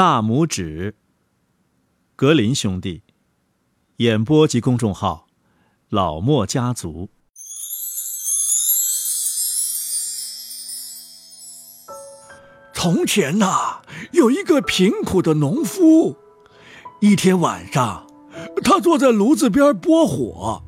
[0.00, 0.94] 大拇指。
[2.16, 3.02] 格林兄弟，
[3.96, 5.26] 演播及公众号，
[5.90, 7.10] 老莫家族。
[12.72, 13.82] 从前呐，
[14.12, 16.16] 有一个贫苦的农夫。
[17.00, 18.06] 一天晚上，
[18.64, 20.62] 他坐在炉子边拨火，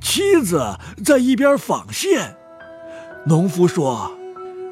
[0.00, 2.34] 妻子在一边纺线。
[3.26, 4.10] 农夫说：“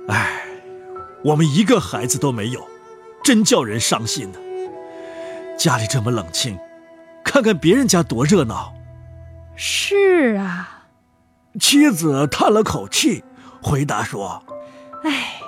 [0.08, 0.46] 哎，
[1.26, 2.66] 我们一个孩子都没有，
[3.22, 4.38] 真叫人伤心呢。
[5.58, 6.58] 家里这么冷清，
[7.24, 8.72] 看看别人家多热闹。”
[9.56, 10.86] 是啊，
[11.60, 13.24] 妻子叹了口气，
[13.60, 14.42] 回答说
[15.02, 15.40] ：“哎，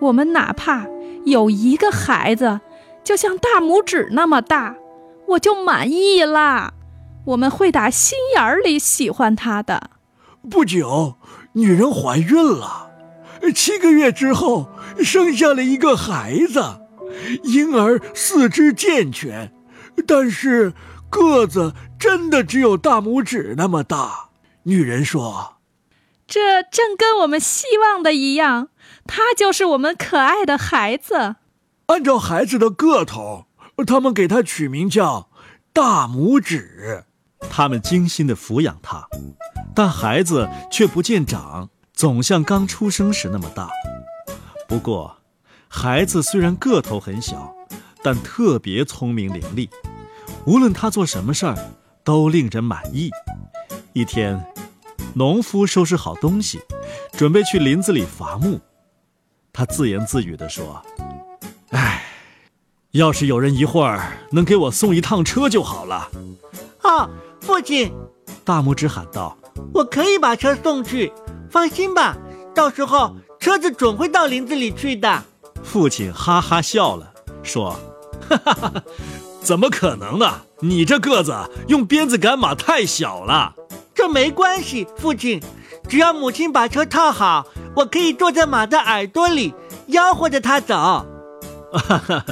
[0.00, 0.86] 我们哪怕
[1.24, 2.60] 有一个孩子，
[3.02, 4.76] 就像大拇指那么大，
[5.28, 6.74] 我就满意啦。
[7.26, 9.90] 我们会打心眼里喜欢他的。”
[10.50, 11.16] 不久。
[11.54, 12.90] 女人怀孕了，
[13.54, 14.70] 七个月之后
[15.04, 16.62] 生下了一个孩子，
[17.44, 19.52] 婴儿四肢健全，
[20.06, 20.72] 但是
[21.10, 24.30] 个子真的只有大拇指那么大。
[24.64, 25.56] 女人说
[26.26, 28.68] ：“这正跟我们希望的一样，
[29.06, 31.36] 他就是我们可爱的孩子。”
[31.86, 33.46] 按照孩子的个头，
[33.86, 35.30] 他们给他取名叫
[35.72, 37.04] 大拇指。
[37.50, 39.08] 他们精心的抚养他。
[39.74, 43.68] 但孩子却不见长，总像刚出生时那么大。
[44.68, 45.18] 不过，
[45.74, 47.50] 孩子虽然个头很小，
[48.02, 49.70] 但特别聪明伶俐，
[50.44, 51.56] 无论他做什么事儿，
[52.04, 53.10] 都令人满意。
[53.94, 54.44] 一天，
[55.14, 56.60] 农夫收拾好东西，
[57.12, 58.60] 准备去林子里伐木。
[59.50, 60.80] 他自言自语地说
[61.72, 62.04] ：“唉，
[62.90, 66.10] 要是有人一会儿能给我送一趟车就好了。”
[66.82, 67.08] 啊，
[67.40, 67.90] 父亲！
[68.44, 69.36] 大拇指喊道。
[69.72, 71.10] 我可以把车送去，
[71.50, 72.16] 放心吧，
[72.54, 75.24] 到时候车子准会到林子里去的。
[75.62, 77.78] 父亲哈哈笑了，说
[78.28, 78.72] ：“哈哈哈，
[79.40, 80.42] 怎么可能呢？
[80.60, 81.34] 你这个子
[81.68, 83.54] 用鞭子赶马太小了。”
[83.94, 85.40] 这没关系，父亲，
[85.88, 87.46] 只要母亲把车套好，
[87.76, 89.54] 我可以坐在马的耳朵里，
[89.88, 90.74] 吆喝着它走。
[91.72, 92.24] 哈哈，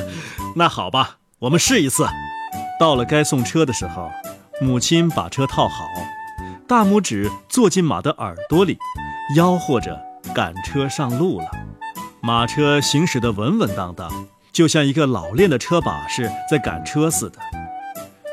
[0.57, 2.07] 那好吧，我们试一次。
[2.79, 4.11] 到了该送车的时候，
[4.61, 5.85] 母亲把车套好。
[6.67, 8.79] 大拇指坐进马的耳朵里，
[9.37, 10.01] 吆喝着
[10.35, 11.47] 赶车上路了。
[12.23, 17.39] 马车行驶得稳稳当当，就像一个老练的车把式在赶车似的。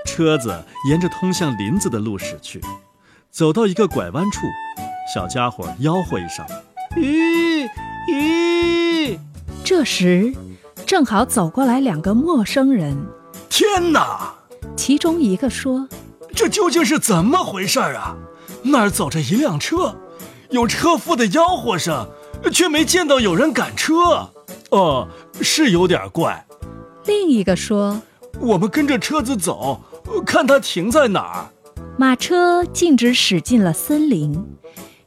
[0.05, 2.61] 车子沿着通向林子的路驶去，
[3.31, 4.41] 走到一个拐弯处，
[5.13, 6.45] 小家伙吆喝一声
[6.97, 7.65] ：“吁
[8.07, 9.17] 吁！”
[9.63, 10.33] 这时，
[10.85, 12.97] 正好走过来两个陌生人。
[13.49, 14.33] 天哪！
[14.75, 15.87] 其中一个说。
[16.35, 18.17] 这究竟是怎么回事啊？
[18.63, 19.95] 那儿走着一辆车，
[20.49, 22.09] 有车夫的吆喝声，
[22.49, 24.31] 却没见到有人赶车。
[24.69, 25.07] 哦，
[25.41, 26.45] 是有点怪。
[27.05, 28.01] 另一个说
[28.39, 29.81] ：“我们跟着车子走，
[30.25, 31.45] 看它停在哪儿。”
[31.97, 34.45] 马车径直驶进了森林，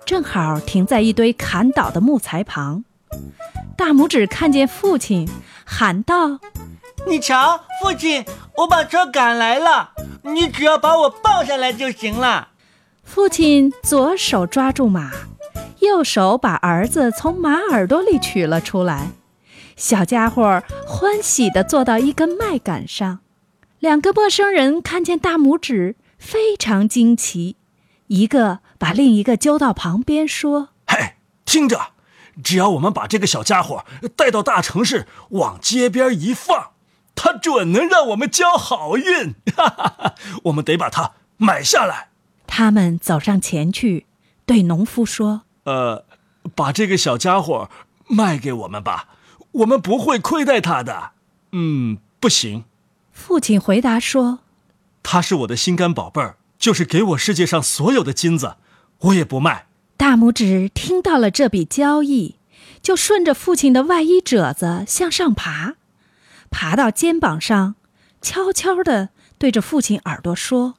[0.04, 2.84] 正好停在一堆砍倒的木材旁。
[3.76, 5.28] 大拇指看见父亲，
[5.64, 6.38] 喊道
[7.06, 8.24] ：“你瞧，父亲，
[8.56, 9.92] 我把车赶来了。”
[10.22, 12.48] 你只要把我抱下来就行了。
[13.02, 15.10] 父亲左手抓住马，
[15.80, 19.10] 右手把儿子从马耳朵里取了出来。
[19.76, 23.20] 小家伙欢喜地坐到一根麦秆上。
[23.78, 27.56] 两个陌生人看见大拇指，非常惊奇。
[28.08, 31.14] 一个把另一个揪到旁边说：“嘿，
[31.44, 31.92] 听着，
[32.42, 33.84] 只要我们把这个小家伙
[34.16, 36.72] 带到大城市，往街边一放。”
[37.22, 40.14] 他准能让我们交好运，哈哈哈！
[40.44, 42.08] 我们得把它买下来。
[42.46, 44.06] 他们走上前去，
[44.46, 46.04] 对农夫说：“呃，
[46.56, 47.70] 把这个小家伙
[48.08, 49.08] 卖给我们吧，
[49.52, 51.12] 我们不会亏待他的。”
[51.52, 52.64] 嗯，不行。
[53.12, 54.40] 父亲回答说
[55.02, 58.56] ：“他是我的心肝宝贝儿，就是给我世界上所有的金子，
[58.98, 59.66] 我也不卖。”
[59.96, 62.36] 大拇指听到了这笔交易，
[62.82, 65.74] 就顺着父亲的外衣褶子向上爬。
[66.50, 67.76] 爬到肩膀上，
[68.22, 70.74] 悄悄地对着父亲耳朵说：“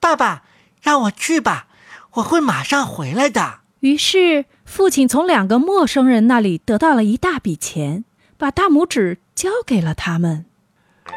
[0.00, 0.44] 爸爸，
[0.80, 1.68] 让我去吧，
[2.14, 8.04] 我会马上回来的。”于是，父亲从两个陌生人那里得到了一大笔钱，
[8.36, 10.46] 把大拇指交给了他们。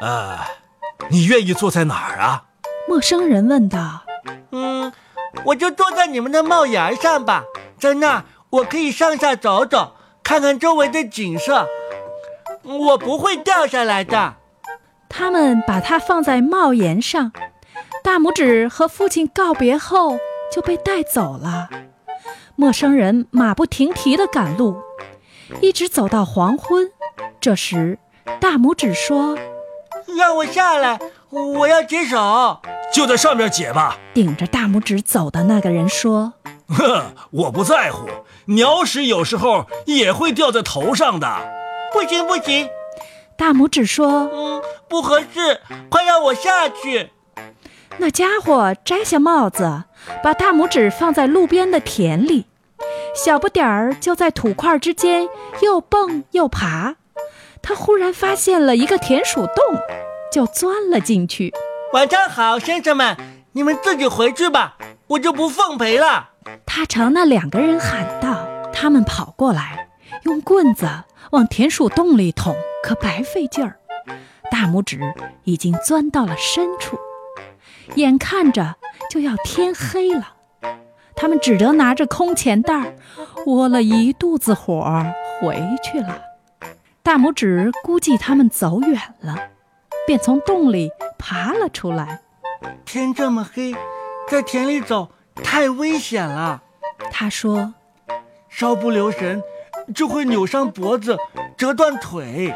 [0.01, 0.38] 呃，
[1.10, 2.45] 你愿意坐在哪儿啊？
[2.88, 4.04] 陌生人问道。
[4.54, 4.94] “嗯，
[5.45, 7.44] 我就坐在你们的帽檐上吧，
[7.80, 11.68] 在那儿我可以上下走走，看看周围的景色。”
[12.62, 14.36] 我不会掉下来的。
[15.10, 17.31] 他们把它放在帽檐上，
[18.04, 20.19] 大拇指和父亲告别后
[20.54, 21.68] 就被带走了。
[22.59, 24.75] 陌生人马不停蹄地赶路，
[25.61, 26.91] 一直走到黄昏。
[27.39, 27.97] 这时，
[28.41, 29.38] 大拇指说
[30.17, 32.59] ：“让我下来，我要解手。”
[32.94, 33.97] 就在上面解吧。
[34.13, 36.33] 顶着大拇指走的那个人说
[36.67, 38.09] ：“哼，我不在乎，
[38.47, 41.38] 鸟屎有时候也会掉在头上的。”
[41.94, 42.67] 不行不行，
[43.38, 47.12] 大拇指说：“嗯，不合适，快让我下去。”
[48.00, 49.85] 那家伙摘下帽子，
[50.21, 52.45] 把大拇指放在路边的田里，
[53.13, 55.27] 小不点儿就在土块之间
[55.61, 56.95] 又蹦又爬。
[57.61, 59.56] 他忽然发现了一个田鼠洞，
[60.31, 61.53] 就钻了进去。
[61.94, 63.17] 晚上好，先生们，
[63.51, 64.77] 你们自己回去吧，
[65.07, 66.29] 我就不奉陪了。
[66.65, 69.89] 他朝那两个人喊道：“他们跑过来，
[70.23, 70.88] 用棍子
[71.31, 73.79] 往田鼠洞里捅，可白费劲儿。
[74.50, 75.00] 大拇指
[75.44, 76.97] 已经钻到了深处。”
[77.95, 78.75] 眼看着
[79.09, 80.35] 就要天黑了，
[81.19, 82.95] 他们只得拿着空钱袋儿，
[83.45, 85.06] 窝了一肚子火
[85.42, 86.21] 回去了。
[87.04, 89.36] 大拇指估计他们走远了，
[90.07, 92.21] 便从洞里爬了出来。
[92.86, 93.75] 天这么黑，
[94.30, 96.63] 在田里走太危险了。
[97.12, 97.74] 他说
[98.48, 99.44] ：“稍不留神，
[99.94, 101.18] 就会扭伤脖子，
[101.57, 102.56] 折断腿。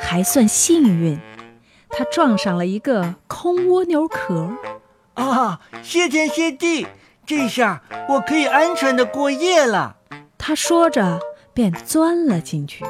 [0.00, 1.20] 还算幸运。”
[1.90, 4.50] 他撞上了一个空蜗牛壳，
[5.14, 5.60] 啊！
[5.84, 6.88] 谢天谢地，
[7.26, 9.96] 这下我可以安全的过夜了。
[10.36, 11.20] 他说着，
[11.52, 12.84] 便钻了进去。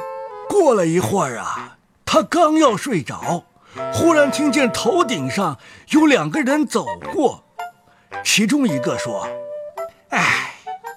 [0.49, 3.45] 过了一会儿啊，他刚要睡着，
[3.93, 5.57] 忽然听见头顶上
[5.89, 7.43] 有两个人走过，
[8.23, 9.27] 其中一个说
[10.11, 10.55] ：“哎，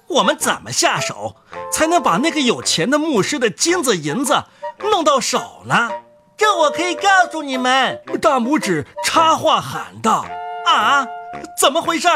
[0.09, 1.37] 我们怎么下手
[1.73, 4.45] 才能把那个有钱的牧师的金子银子
[4.91, 5.91] 弄到手呢？”
[6.37, 10.25] 这我可以告诉你们，大拇指插话喊道
[10.67, 11.05] ：“啊，
[11.59, 12.09] 怎么回事？”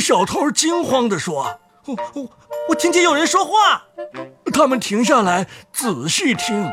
[0.00, 2.30] 小偷惊慌地说：“我我
[2.70, 3.84] 我听见有人说话。”
[4.52, 6.70] 他们停下来仔细听。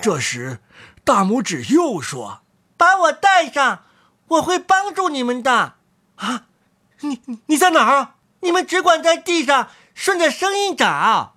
[0.00, 0.60] 这时，
[1.04, 2.42] 大拇指又说
[2.76, 3.84] ：“把我带上，
[4.28, 5.74] 我会帮助你们的。”
[6.16, 6.46] 啊，
[7.00, 8.14] 你你在哪儿？
[8.40, 11.34] 你们只管在地上顺着声音找。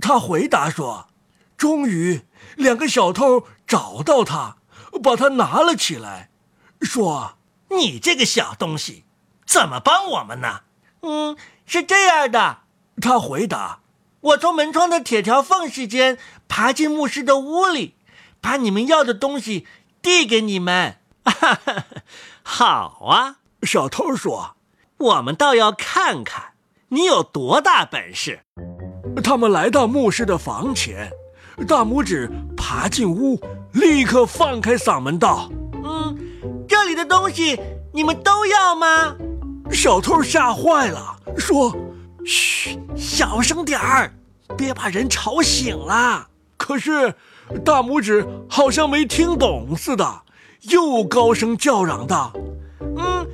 [0.00, 1.08] 他回答说
[1.56, 2.22] ：“终于，
[2.56, 4.58] 两个小偷。”找到他，
[5.02, 6.28] 把他拿了起来，
[6.82, 7.38] 说
[7.74, 9.03] ：“你这个小东西，
[9.46, 10.60] 怎么帮我们呢
[11.02, 11.36] ？”“嗯，
[11.66, 12.58] 是这样的。”
[13.00, 13.80] 他回答
[14.20, 16.18] ：“我从门窗的铁条缝隙间
[16.48, 17.94] 爬进牧师的屋里，
[18.40, 19.66] 把你们要的东西
[20.00, 20.98] 递给你们。
[22.42, 24.56] ”“好啊！”小偷说
[24.98, 26.52] ，“我们倒要看看
[26.88, 28.40] 你有多大本事。”
[29.22, 31.10] 他们来到牧师的房前。
[31.68, 33.40] 大拇指爬进屋，
[33.72, 35.48] 立刻放开嗓门道
[35.84, 36.18] ：“嗯，
[36.68, 37.60] 这里的东西
[37.92, 39.14] 你们都要吗？”
[39.70, 41.74] 小偷吓坏了，说
[42.24, 44.12] ：“嘘，小声点儿，
[44.56, 47.14] 别把人吵醒了。”可是
[47.64, 50.22] 大拇指好像没听懂似的，
[50.62, 52.32] 又高声叫嚷道
[52.96, 53.26] ：“嗯，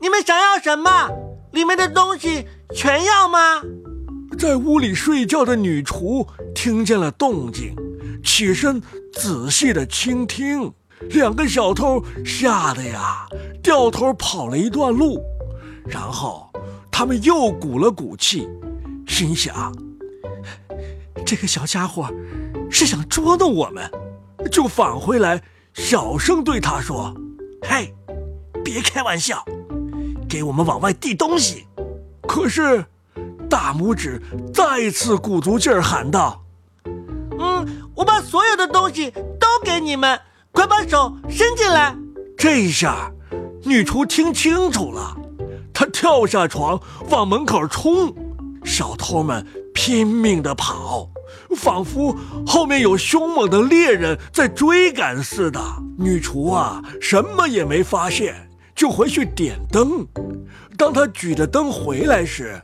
[0.00, 1.08] 你们想要什么？
[1.52, 3.62] 里面的东西全要吗？”
[4.38, 7.74] 在屋里睡觉的女厨听见了动静，
[8.24, 8.82] 起身
[9.12, 10.72] 仔细的倾听。
[11.10, 13.26] 两个小偷吓得呀，
[13.62, 15.20] 掉头跑了一段路，
[15.86, 16.50] 然后
[16.90, 18.48] 他们又鼓了鼓气，
[19.06, 19.74] 心想：
[21.24, 22.08] 这个小家伙
[22.70, 23.90] 是想捉弄我们，
[24.50, 25.42] 就返回来，
[25.74, 27.14] 小声对他说
[27.62, 27.94] ：“嘿，
[28.64, 29.44] 别开玩笑，
[30.28, 31.66] 给我们往外递东西。”
[32.26, 32.84] 可是。
[33.46, 34.20] 大拇指
[34.52, 36.42] 再次鼓足劲儿喊道
[37.38, 37.64] ：“嗯，
[37.94, 40.18] 我把所有的东西都给你们，
[40.50, 41.94] 快把手伸进来。”
[42.36, 43.12] 这一下，
[43.62, 45.16] 女厨听清楚了，
[45.74, 48.14] 他跳下床往门口冲，
[48.64, 51.10] 小偷们拼命地跑，
[51.56, 52.16] 仿佛
[52.46, 55.60] 后面有凶猛的猎人在追赶似的。
[55.98, 60.06] 女厨啊，什么也没发现，就回去点灯。
[60.78, 62.62] 当她举着灯回来时，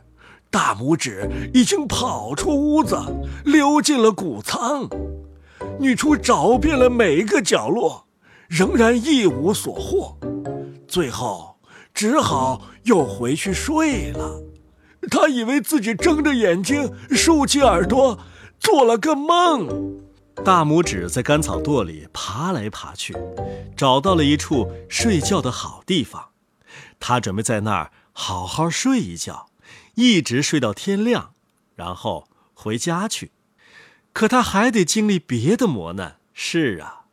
[0.49, 2.97] 大拇指已经跑出屋子，
[3.45, 4.89] 溜进了谷仓。
[5.79, 8.05] 女厨找遍了每一个角落，
[8.47, 10.17] 仍然一无所获。
[10.87, 11.50] 最后，
[11.93, 14.41] 只好又回去睡了。
[15.09, 18.19] 他以为自己睁着眼睛，竖起耳朵，
[18.59, 19.99] 做了个梦。
[20.45, 23.15] 大拇指在干草垛里爬来爬去，
[23.75, 26.29] 找到了一处睡觉的好地方。
[26.99, 29.47] 他准备在那儿好好睡一觉。
[29.95, 31.33] 一直睡到天亮，
[31.75, 33.31] 然后回家去。
[34.13, 36.17] 可他还得经历别的磨难。
[36.33, 37.05] 是啊，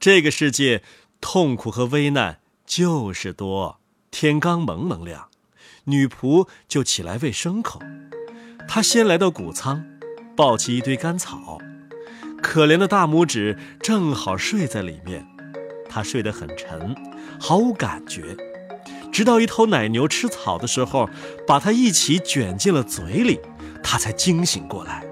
[0.00, 0.82] 这个世界
[1.20, 3.80] 痛苦和危难就是多。
[4.14, 5.26] 天刚蒙蒙亮，
[5.86, 7.80] 女仆就起来喂牲口。
[8.68, 9.84] 她先来到谷仓，
[10.36, 11.58] 抱起一堆干草，
[12.40, 15.26] 可怜的大拇指正好睡在里面，
[15.90, 16.94] 他睡得很沉，
[17.40, 18.36] 毫无感觉。
[19.10, 21.10] 直到一头奶牛吃草的时候，
[21.44, 23.40] 把它一起卷进了嘴里，
[23.82, 25.04] 他才惊醒过来。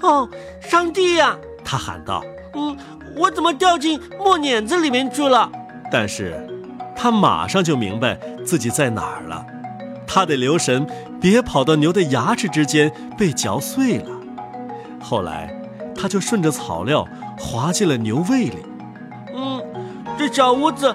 [0.00, 0.28] 哦，
[0.60, 1.38] 上帝呀！
[1.64, 2.76] 他喊道：“嗯，
[3.16, 5.52] 我怎么掉进磨碾子里面去了？”
[5.92, 6.44] 但是，
[7.02, 9.46] 他马上就明白自己在哪儿了。
[10.06, 10.86] 他得留神，
[11.18, 14.10] 别跑到牛的牙齿之间被嚼碎了。
[15.00, 15.50] 后来，
[15.96, 18.58] 他就顺着草料滑进了牛胃里。
[19.34, 19.62] 嗯，
[20.18, 20.94] 这小屋子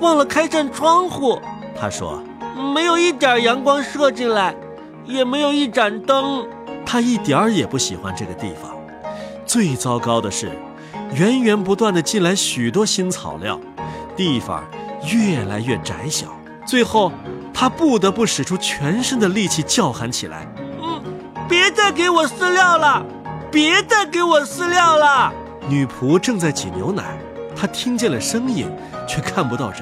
[0.00, 1.40] 忘了开扇窗户。
[1.74, 2.22] 他说
[2.74, 4.54] ：“没有一点阳光射进来，
[5.06, 6.46] 也没有一盏灯。”
[6.84, 8.76] 他一点儿也不喜欢这个地方。
[9.46, 10.50] 最糟糕的是，
[11.14, 13.58] 源源不断的进来许多新草料，
[14.14, 14.62] 地方
[15.12, 16.28] 越来越窄小。
[16.66, 17.12] 最后，
[17.54, 20.46] 他不得不使出全身的力气叫喊起来
[20.82, 21.02] ：“嗯，
[21.48, 23.04] 别再给我饲料了！
[23.50, 25.32] 别再给我饲料了！”
[25.68, 27.16] 女仆正在挤牛奶，
[27.54, 28.68] 她听见了声音，
[29.06, 29.80] 却看不到人。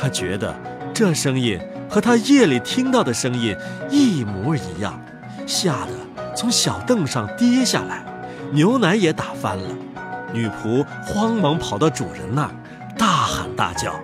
[0.00, 0.54] 她觉得。
[0.94, 3.56] 这声音和她夜里听到的声音
[3.88, 5.00] 一模一样，
[5.46, 8.04] 吓得从小凳上跌下来，
[8.50, 9.68] 牛奶也打翻了。
[10.34, 12.50] 女仆慌忙跑到主人那儿，
[12.98, 13.94] 大喊大叫：“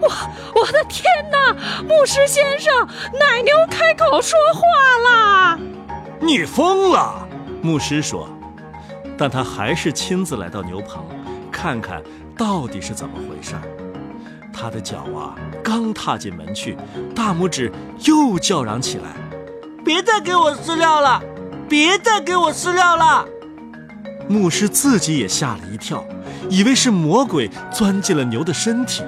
[0.00, 1.54] 我我的天哪！
[1.82, 2.86] 牧师先生，
[3.18, 4.62] 奶牛开口说话
[5.10, 5.58] 了！”
[6.20, 7.26] 你疯了！
[7.62, 8.28] 牧师说，
[9.16, 11.04] 但他还是亲自来到牛棚，
[11.50, 12.02] 看看
[12.36, 13.54] 到底是怎么回事。
[14.52, 16.76] 他的脚啊，刚踏进门去，
[17.14, 17.70] 大拇指
[18.04, 19.04] 又叫嚷起来
[19.84, 21.22] ：“别再给我饲料了！
[21.68, 23.24] 别再给我饲料了！”
[24.28, 26.04] 牧师自己也吓了一跳，
[26.50, 29.04] 以为是魔鬼钻进了牛的身体，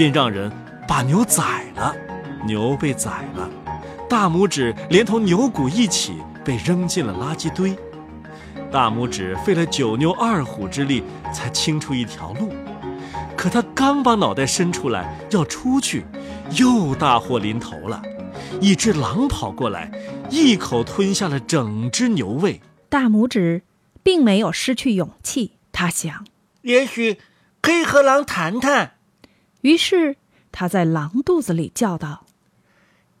[0.00, 0.50] 便让人
[0.88, 1.94] 把牛宰了。
[2.46, 3.46] 牛被宰了，
[4.08, 7.76] 大拇指连同牛骨一起被扔进了垃圾堆。
[8.72, 11.04] 大拇指费了九牛二虎之力
[11.34, 12.50] 才清出一条路。
[13.36, 16.06] 可他刚把脑袋伸出来要出去，
[16.52, 18.00] 又大祸临头了。
[18.58, 19.92] 一只狼跑过来，
[20.30, 22.62] 一口吞下了整只牛胃。
[22.88, 23.64] 大拇指
[24.02, 26.24] 并没有失去勇气，他想，
[26.62, 27.18] 也许
[27.60, 28.92] 可以和狼谈谈。
[29.62, 30.16] 于是
[30.52, 32.24] 他在狼肚子里叫道：“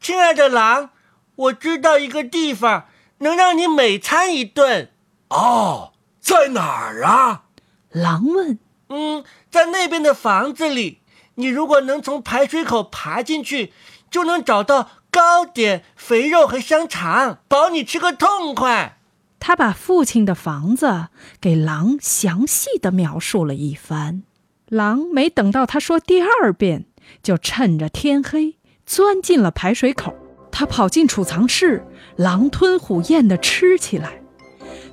[0.00, 0.90] 亲爱的狼，
[1.36, 2.86] 我知道一个地方
[3.18, 4.90] 能让你美餐一顿。”
[5.28, 7.44] 哦，在哪儿啊？
[7.90, 8.58] 狼问。
[8.88, 11.00] 嗯，在那边的房子里，
[11.36, 13.72] 你如果能从排水口爬进去，
[14.10, 18.98] 就能找到糕点、肥肉和香肠，保你吃个痛快。
[19.38, 21.08] 他把父亲的房子
[21.40, 24.24] 给狼详细的描述了一番。
[24.70, 26.86] 狼没等到他说第二遍，
[27.24, 30.14] 就趁着天黑钻进了排水口。
[30.52, 31.84] 他跑进储藏室，
[32.14, 34.22] 狼吞虎咽地吃起来。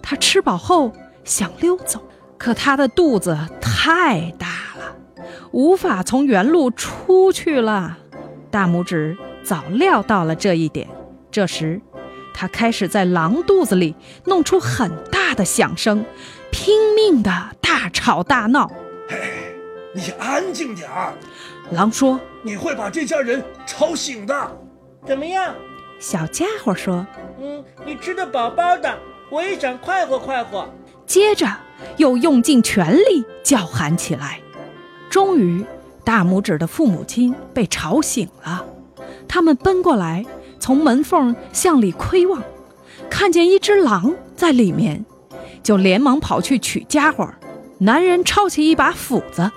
[0.02, 0.92] 他吃饱后
[1.24, 2.04] 想溜走。
[2.40, 4.96] 可他的肚子太大了，
[5.52, 7.98] 无法从原路出去了。
[8.52, 10.88] 大拇指早料到了这一点，
[11.32, 11.82] 这时，
[12.34, 16.06] 他开始在狼肚子里弄出很大的响声，
[16.52, 18.72] 拼命的大吵大闹。
[19.98, 21.14] 嘿，你安静点儿！
[21.72, 24.58] 狼说：“你会把这家人吵醒的。”
[25.06, 25.56] 怎么样？
[26.00, 27.06] 小家伙说
[27.42, 28.96] ：“嗯，你吃的饱饱的，
[29.32, 30.70] 我也想快活快活。”
[31.06, 31.48] 接着。
[31.98, 34.40] 又用尽全力叫喊起来，
[35.12, 35.64] 终于，
[36.04, 38.66] 大拇指的父母亲被吵醒了。
[39.28, 40.26] 他们奔过来，
[40.60, 42.42] 从门缝向里窥望，
[43.12, 45.06] 看见一只狼在里面，
[45.62, 47.30] 就连忙跑去取家伙。
[47.78, 49.52] 男人抄起一把斧子，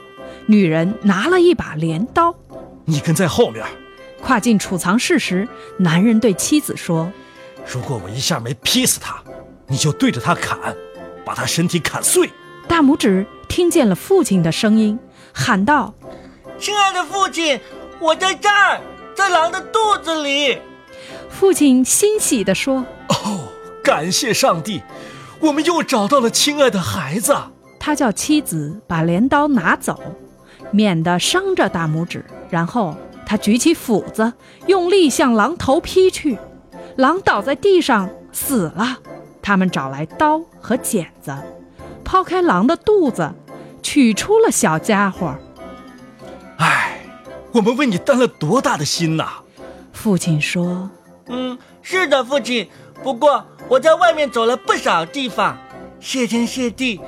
[0.51, 2.35] 女人拿了一把镰刀。
[2.85, 3.65] 你跟在后面。
[4.21, 7.11] 跨进储藏室时，男人对妻子说
[7.65, 9.23] ：“如果我一下没劈死他，
[9.69, 10.59] 你就对着他砍。”
[11.25, 12.29] 把他身体砍碎！
[12.67, 14.99] 大拇指听见了父亲的声音，
[15.33, 15.95] 喊道
[16.59, 17.61] ：“亲爱的父亲，
[18.01, 18.81] 我在这儿，
[19.15, 20.59] 在狼的肚子里。”
[21.31, 23.49] 父亲欣喜地说：“哦，
[23.85, 24.83] 感谢上帝，
[25.39, 27.37] 我们又找到了亲爱的孩子。”
[27.81, 29.99] 他叫妻子把镰刀拿走，
[30.71, 32.25] 免得伤着大拇指。
[32.49, 34.33] 然后他举起斧子，
[34.67, 36.39] 用力向狼头劈去，
[36.97, 38.99] 狼倒在地上死了。
[39.43, 41.35] 他们找来刀和剪子，
[42.05, 43.33] 剖开狼的肚子，
[43.83, 45.35] 取出了小家伙。
[46.59, 47.01] 唉，
[47.53, 49.27] 我们为你担了多大的心呐！
[49.93, 50.91] 父亲说
[51.29, 52.69] ：“嗯，是的，父亲。
[53.03, 55.57] 不过我在外面走了不少地方，
[56.01, 57.01] 谢天谢地，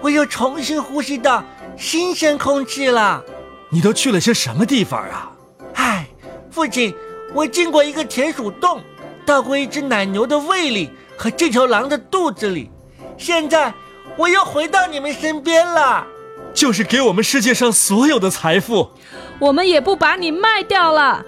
[0.00, 1.42] 我又重新呼吸到
[1.80, 3.24] 新鲜空气了。
[3.70, 5.32] 你都去了些什么地方啊？
[5.76, 6.06] 唉，
[6.50, 6.94] 父亲，
[7.32, 8.82] 我进过一个田鼠洞，
[9.24, 12.70] 到过一只奶牛的胃里。”和这条狼的肚子里，
[13.18, 13.74] 现在
[14.16, 16.06] 我又回到你们身边了。
[16.54, 18.90] 就是给我们世界上所有的财富，
[19.38, 21.22] 我们也不把你卖掉了。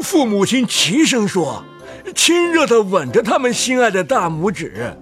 [0.00, 1.62] 父母亲齐声说，
[2.14, 4.96] 亲热地吻着他们心爱的大拇指。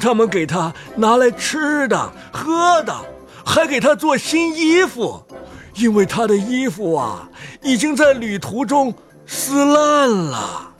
[0.00, 2.92] 他们给他拿来吃的、喝的，
[3.46, 5.22] 还给他做新衣服，
[5.76, 7.30] 因为他的衣服啊，
[7.62, 8.92] 已经在旅途中
[9.24, 10.74] 撕烂了。